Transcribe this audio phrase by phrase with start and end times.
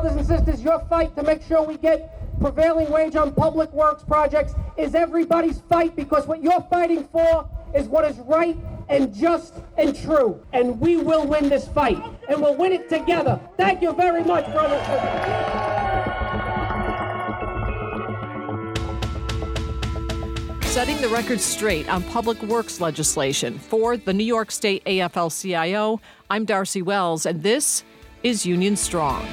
[0.00, 4.02] brothers and sisters, your fight to make sure we get prevailing wage on public works
[4.02, 8.56] projects is everybody's fight because what you're fighting for is what is right
[8.88, 10.42] and just and true.
[10.54, 12.02] And we will win this fight.
[12.30, 13.38] And we'll win it together.
[13.58, 14.80] Thank you very much, brothers
[20.64, 26.00] Setting the record straight on public works legislation for the New York State AFL CIO,
[26.30, 27.84] I'm Darcy Wells, and this
[28.22, 29.26] is Union Strong.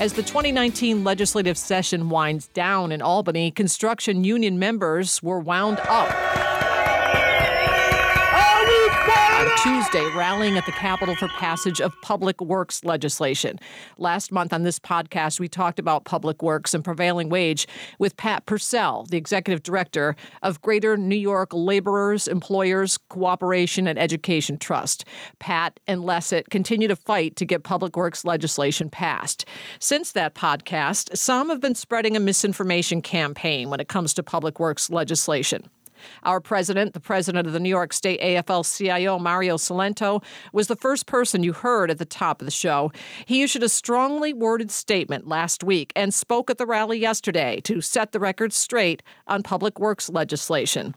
[0.00, 6.49] As the 2019 legislative session winds down in Albany, construction union members were wound up
[9.62, 13.58] Tuesday rallying at the Capitol for passage of public works legislation.
[13.98, 17.66] Last month on this podcast, we talked about public works and prevailing wage
[17.98, 24.58] with Pat Purcell, the executive director of Greater New York Laborers, Employers, Cooperation, and Education
[24.58, 25.04] Trust.
[25.38, 29.44] Pat and LECET continue to fight to get public works legislation passed.
[29.78, 34.60] Since that podcast, some have been spreading a misinformation campaign when it comes to public
[34.60, 35.68] works legislation.
[36.22, 40.76] Our president, the president of the New York State AFL CIO, Mario Cilento, was the
[40.76, 42.92] first person you heard at the top of the show.
[43.26, 47.80] He issued a strongly worded statement last week and spoke at the rally yesterday to
[47.80, 50.94] set the record straight on public works legislation.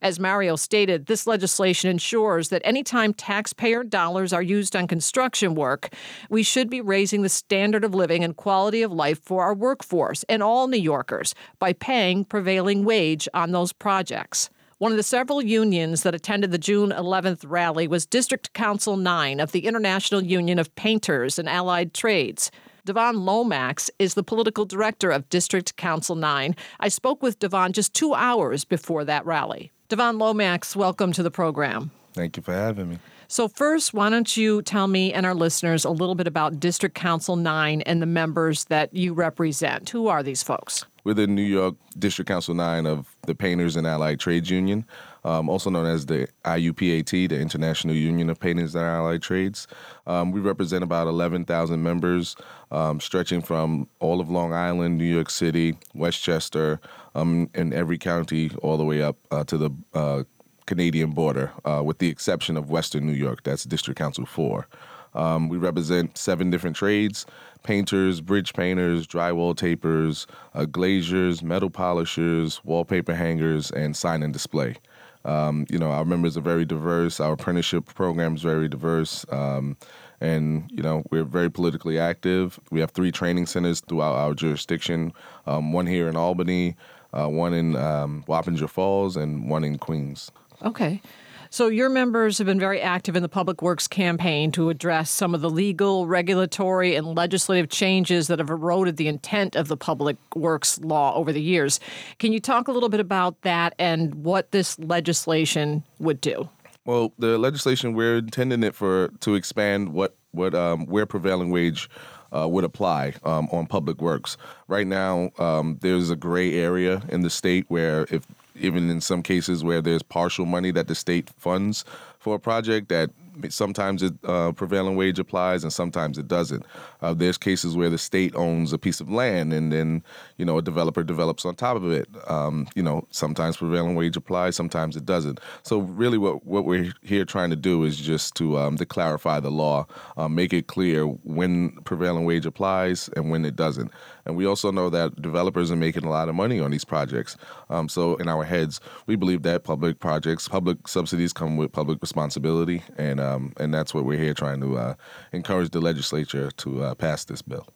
[0.00, 5.92] As Mario stated, this legislation ensures that anytime taxpayer dollars are used on construction work,
[6.30, 10.24] we should be raising the standard of living and quality of life for our workforce
[10.28, 14.50] and all New Yorkers by paying prevailing wage on those projects.
[14.78, 19.40] One of the several unions that attended the June 11th rally was District Council 9
[19.40, 22.52] of the International Union of Painters and Allied Trades.
[22.84, 26.54] Devon Lomax is the political director of District Council 9.
[26.78, 29.72] I spoke with Devon just two hours before that rally.
[29.88, 31.90] Devon Lomax, welcome to the program.
[32.12, 32.98] Thank you for having me.
[33.26, 36.94] So, first, why don't you tell me and our listeners a little bit about District
[36.94, 39.88] Council 9 and the members that you represent?
[39.88, 40.84] Who are these folks?
[41.08, 44.84] We're the New York District Council 9 of the Painters and Allied Trades Union,
[45.24, 49.66] um, also known as the IUPAT, the International Union of Painters and Allied Trades.
[50.06, 52.36] Um, we represent about 11,000 members,
[52.70, 56.78] um, stretching from all of Long Island, New York City, Westchester,
[57.14, 60.24] um, in every county, all the way up uh, to the uh,
[60.66, 63.44] Canadian border, uh, with the exception of Western New York.
[63.44, 64.68] That's District Council 4.
[65.14, 67.26] Um, we represent seven different trades
[67.62, 74.76] painters, bridge painters, drywall tapers, uh, glaziers, metal polishers, wallpaper hangers, and sign and display.
[75.24, 77.20] Um, you know, our members are very diverse.
[77.20, 79.26] Our apprenticeship program is very diverse.
[79.30, 79.76] Um,
[80.20, 82.58] and, you know, we're very politically active.
[82.70, 85.12] We have three training centers throughout our jurisdiction
[85.46, 86.76] um, one here in Albany,
[87.12, 90.30] uh, one in um, Wappinger Falls, and one in Queens.
[90.64, 91.00] Okay.
[91.50, 95.34] So, your members have been very active in the Public Works campaign to address some
[95.34, 100.18] of the legal, regulatory, and legislative changes that have eroded the intent of the Public
[100.34, 101.80] Works law over the years.
[102.18, 106.50] Can you talk a little bit about that and what this legislation would do?
[106.84, 111.88] Well, the legislation we're intending it for to expand what what um, where prevailing wage
[112.36, 114.36] uh, would apply um, on public works.
[114.66, 118.26] Right now, um, there's a gray area in the state where if
[118.58, 121.84] even in some cases where there's partial money that the state funds
[122.18, 123.10] for a project that
[123.48, 126.64] sometimes it uh, prevailing wage applies and sometimes it doesn't.
[127.00, 130.02] Uh, there's cases where the state owns a piece of land and then
[130.36, 132.08] you know a developer develops on top of it.
[132.26, 135.40] Um, you know sometimes prevailing wage applies, sometimes it doesn't.
[135.62, 139.40] So really, what what we're here trying to do is just to um, to clarify
[139.40, 139.86] the law,
[140.16, 143.92] um, make it clear when prevailing wage applies and when it doesn't.
[144.28, 147.36] And we also know that developers are making a lot of money on these projects.
[147.70, 152.00] Um, so in our heads, we believe that public projects, public subsidies come with public
[152.02, 154.94] responsibility, and um, and that's what we're here trying to uh,
[155.32, 157.66] encourage the legislature to uh, pass this bill.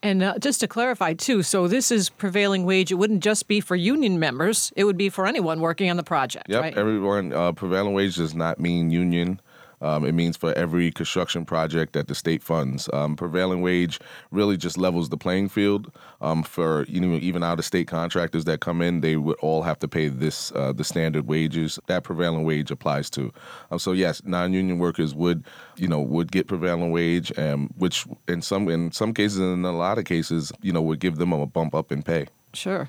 [0.00, 2.92] And uh, just to clarify, too, so this is prevailing wage.
[2.92, 6.04] It wouldn't just be for union members; it would be for anyone working on the
[6.04, 6.48] project.
[6.48, 6.78] Yep, right?
[6.78, 7.32] everyone.
[7.32, 9.40] Uh, prevailing wage does not mean union.
[9.80, 12.88] Um, it means for every construction project that the state funds.
[12.92, 13.98] Um, prevailing wage
[14.30, 18.44] really just levels the playing field um, for you know even out of state contractors
[18.44, 19.00] that come in.
[19.00, 23.10] They would all have to pay this uh, the standard wages that prevailing wage applies
[23.10, 23.32] to.
[23.70, 25.44] Um, so yes, non-union workers would
[25.76, 29.72] you know would get prevailing wage, um, which in some in some cases in a
[29.72, 32.26] lot of cases you know would give them a bump up in pay.
[32.52, 32.88] Sure.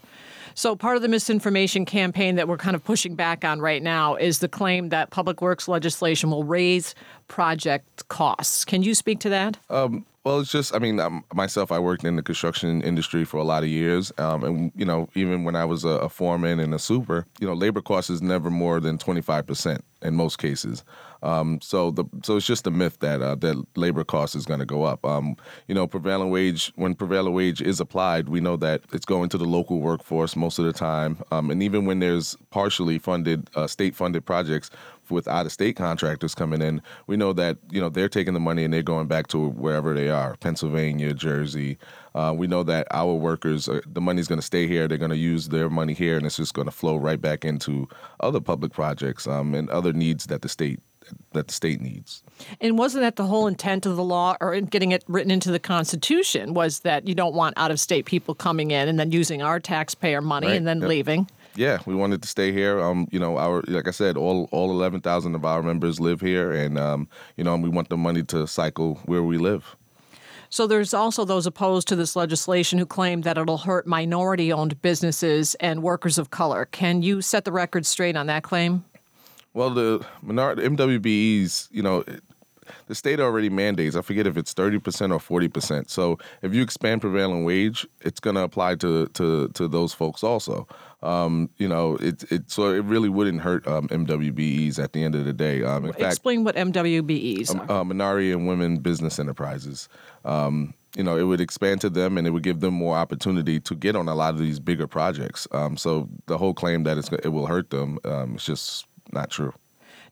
[0.56, 4.16] So, part of the misinformation campaign that we're kind of pushing back on right now
[4.16, 6.96] is the claim that public works legislation will raise
[7.28, 8.66] project costs.
[8.66, 9.58] Can you speak to that?
[9.70, 13.38] Um, Well, it's just, I mean, um, myself, I worked in the construction industry for
[13.38, 14.12] a lot of years.
[14.20, 17.48] Um, and, you know, even when I was a, a, foreman and a super, you
[17.48, 20.84] know, labor cost is never more than 25% in most cases.
[21.22, 24.60] Um, so the so it's just a myth that uh, that labor cost is going
[24.60, 25.06] to go up.
[25.06, 25.36] Um,
[25.68, 29.38] you know, prevailing wage when prevailing wage is applied, we know that it's going to
[29.38, 31.18] the local workforce most of the time.
[31.32, 34.70] Um, and even when there's partially funded uh, state funded projects,
[35.12, 38.40] with out of state contractors coming in, we know that you know they're taking the
[38.40, 41.78] money and they're going back to wherever they are, Pennsylvania, Jersey.
[42.16, 44.88] Uh, we know that our workers, are, the money's going to stay here.
[44.88, 47.46] They're going to use their money here, and it's just going to flow right back
[47.46, 47.88] into
[48.20, 50.80] other public projects um, and other needs that the state
[51.34, 52.24] that the state needs.
[52.62, 55.60] And wasn't that the whole intent of the law, or getting it written into the
[55.60, 59.42] Constitution, was that you don't want out of state people coming in and then using
[59.42, 60.58] our taxpayer money right.
[60.58, 60.90] and then yep.
[60.90, 61.30] leaving?
[61.56, 62.80] Yeah, we wanted to stay here.
[62.80, 66.22] Um, you know, our like I said, all all eleven thousand of our members live
[66.22, 67.08] here, and um,
[67.38, 69.76] you know, we want the money to cycle where we live.
[70.52, 75.54] So there's also those opposed to this legislation who claim that it'll hurt minority-owned businesses
[75.56, 76.66] and workers of color.
[76.66, 78.84] Can you set the record straight on that claim?
[79.54, 82.04] Well, the minority MWBEs, you know,
[82.88, 83.96] the state already mandates.
[83.96, 85.90] I forget if it's thirty percent or forty percent.
[85.90, 90.24] So if you expand prevailing wage, it's going to apply to to to those folks
[90.24, 90.68] also.
[91.02, 95.16] Um, you know, it it so it really wouldn't hurt um, MWBEs at the end
[95.16, 95.64] of the day.
[95.64, 97.72] Um, in Explain fact, what MWBEs um, are.
[97.72, 99.88] Uh, minority and women business enterprises.
[100.26, 103.60] Um, you know, it would expand to them and it would give them more opportunity
[103.60, 105.48] to get on a lot of these bigger projects.
[105.52, 109.30] Um, so the whole claim that it's, it will hurt them um, is just not
[109.30, 109.54] true.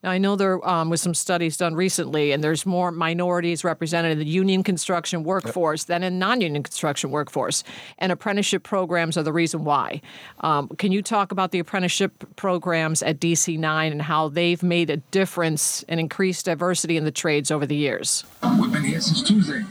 [0.04, 4.14] Now, I know there um, was some studies done recently, and there's more minorities represented
[4.14, 5.88] in the union construction workforce yep.
[5.88, 7.64] than in non-union construction workforce,
[7.98, 10.02] and apprenticeship programs are the reason why.
[10.42, 14.98] Um, can you talk about the apprenticeship programs at DC9 and how they've made a
[14.98, 18.24] difference and increased diversity in the trades over the years?
[18.60, 19.64] We've been here since Tuesday.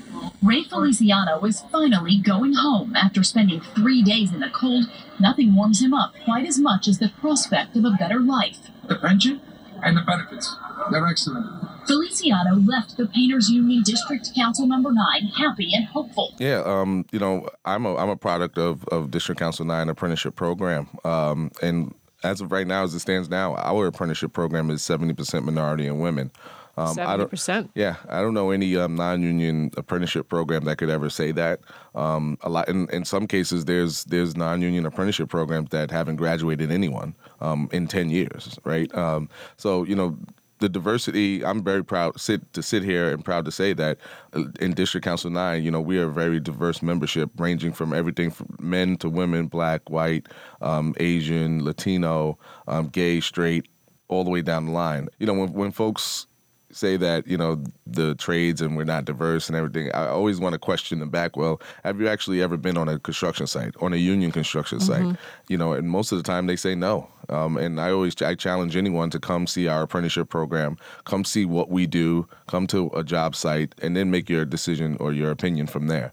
[0.43, 4.84] Ray Feliciano is finally going home after spending three days in the cold.
[5.19, 8.70] Nothing warms him up quite as much as the prospect of a better life.
[8.87, 9.40] The pension?
[9.82, 10.56] And the benefits.
[10.90, 11.46] They're excellent.
[11.87, 16.34] Feliciano left the Painters Union District Council Number Nine happy and hopeful.
[16.38, 20.34] Yeah, um, you know, I'm a I'm a product of, of District Council Nine apprenticeship
[20.34, 21.94] program, um, and
[22.25, 26.00] as of right now, as it stands now, our apprenticeship program is 70% minority and
[26.00, 26.32] women.
[26.78, 27.70] Um, Seventy um, percent.
[27.75, 31.61] Yeah, I don't know any um, non-union apprenticeship program that could ever say that.
[31.94, 36.70] Um, a lot in, in some cases, there's there's non-union apprenticeship programs that haven't graduated
[36.70, 38.94] anyone um, in ten years, right?
[38.94, 40.19] Um, so you know
[40.58, 41.44] the diversity.
[41.44, 43.99] I'm very proud sit to sit here and proud to say that
[44.34, 47.93] uh, in District Council Nine, you know, we are a very diverse membership, ranging from
[47.93, 50.26] everything from men to women, black, white,
[50.61, 52.38] um, Asian, Latino,
[52.69, 53.69] um, gay, straight,
[54.08, 55.08] all the way down the line.
[55.19, 56.26] You know, when when folks
[56.70, 60.52] say that you know the trades and we're not diverse and everything i always want
[60.52, 63.92] to question them back well have you actually ever been on a construction site on
[63.92, 65.10] a union construction mm-hmm.
[65.10, 65.18] site
[65.48, 67.08] you know and most of the time they say no.
[67.28, 71.44] Um, and i always i challenge anyone to come see our apprenticeship program come see
[71.44, 75.30] what we do come to a job site and then make your decision or your
[75.30, 76.12] opinion from there.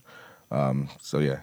[0.50, 1.40] Um, so yeah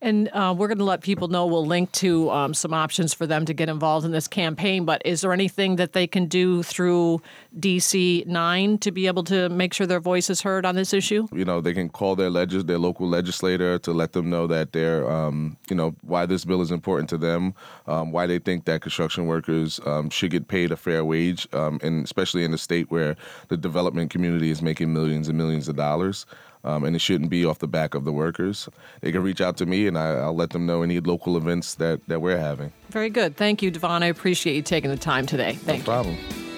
[0.00, 3.26] and uh, we're going to let people know we'll link to um, some options for
[3.26, 4.84] them to get involved in this campaign.
[4.84, 7.22] But is there anything that they can do through
[7.58, 11.26] DC 9 to be able to make sure their voice is heard on this issue?
[11.32, 14.72] You know, they can call their legis- their local legislator to let them know that
[14.72, 17.54] they're, um, you know, why this bill is important to them,
[17.86, 21.78] um, why they think that construction workers um, should get paid a fair wage, um,
[21.82, 23.16] and especially in a state where
[23.48, 26.26] the development community is making millions and millions of dollars
[26.64, 28.68] um, and it shouldn't be off the back of the workers.
[29.00, 31.74] They can reach out to me, and I, will let them know any local events
[31.76, 32.72] that, that we're having.
[32.90, 33.36] Very good.
[33.36, 34.02] Thank you, Devon.
[34.02, 35.54] I appreciate you taking the time today.
[35.54, 36.16] Thank no problem.
[36.16, 36.48] you.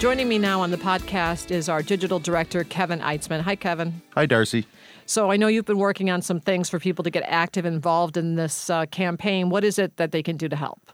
[0.00, 3.42] Joining me now on the podcast is our digital director, Kevin Eitzman.
[3.42, 4.00] Hi, Kevin.
[4.14, 4.66] Hi, Darcy.
[5.04, 8.16] So I know you've been working on some things for people to get active involved
[8.16, 9.50] in this uh, campaign.
[9.50, 10.90] What is it that they can do to help?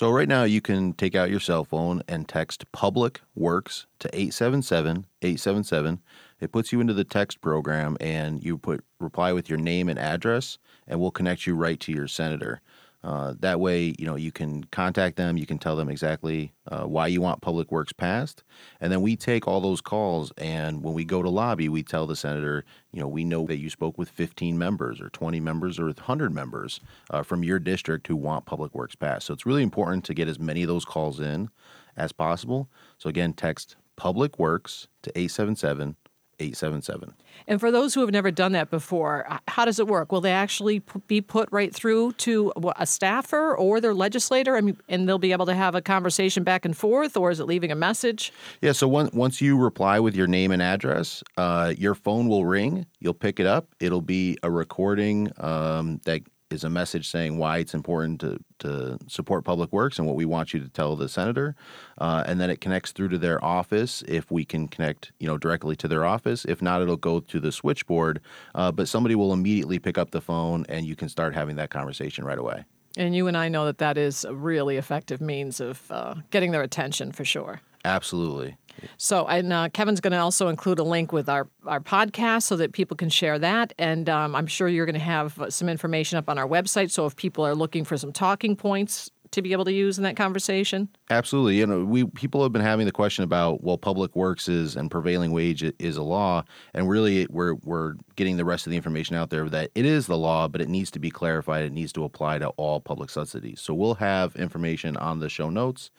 [0.00, 4.08] So right now you can take out your cell phone and text public works to
[4.14, 6.00] 877 877.
[6.40, 9.98] It puts you into the text program and you put reply with your name and
[9.98, 12.62] address and we'll connect you right to your senator.
[13.02, 15.38] Uh, that way, you know, you can contact them.
[15.38, 18.44] You can tell them exactly uh, why you want public works passed,
[18.80, 20.32] and then we take all those calls.
[20.36, 23.56] And when we go to lobby, we tell the senator, you know, we know that
[23.56, 28.06] you spoke with 15 members, or 20 members, or 100 members uh, from your district
[28.06, 29.26] who want public works passed.
[29.26, 31.48] So it's really important to get as many of those calls in
[31.96, 32.68] as possible.
[32.98, 35.96] So again, text public works to 877
[36.40, 37.14] 877.
[37.46, 40.12] And for those who have never done that before, how does it work?
[40.12, 44.76] Will they actually p- be put right through to a staffer or their legislator, mean,
[44.88, 47.70] and they'll be able to have a conversation back and forth, or is it leaving
[47.70, 48.32] a message?
[48.60, 52.44] Yeah, so one, once you reply with your name and address, uh, your phone will
[52.44, 52.86] ring.
[52.98, 53.74] You'll pick it up.
[53.80, 58.98] It'll be a recording um, that is a message saying why it's important to, to
[59.06, 61.54] support public works and what we want you to tell the senator.
[61.98, 65.38] Uh, and then it connects through to their office if we can connect you know
[65.38, 66.44] directly to their office.
[66.44, 68.20] If not, it'll go to the switchboard.
[68.54, 71.70] Uh, but somebody will immediately pick up the phone and you can start having that
[71.70, 72.64] conversation right away.
[72.96, 76.50] And you and I know that that is a really effective means of uh, getting
[76.50, 77.60] their attention for sure.
[77.84, 78.56] Absolutely.
[78.96, 82.56] So, and uh, Kevin's going to also include a link with our, our podcast so
[82.56, 83.72] that people can share that.
[83.78, 86.90] And um, I'm sure you're going to have some information up on our website.
[86.90, 90.04] So, if people are looking for some talking points to be able to use in
[90.04, 91.58] that conversation, Absolutely.
[91.58, 94.90] You know, we people have been having the question about well, public works is and
[94.90, 96.44] prevailing wage is a law,
[96.74, 100.06] and really we're we're getting the rest of the information out there that it is
[100.06, 101.64] the law, but it needs to be clarified.
[101.64, 103.60] It needs to apply to all public subsidies.
[103.60, 105.90] So we'll have information on the show notes,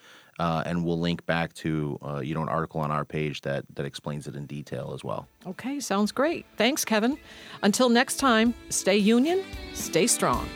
[0.41, 3.63] uh, and we'll link back to uh, you know an article on our page that
[3.75, 5.27] that explains it in detail as well.
[5.45, 6.45] okay, sounds great.
[6.57, 7.17] Thanks, Kevin.
[7.61, 9.43] Until next time, stay union,
[9.73, 10.47] stay strong.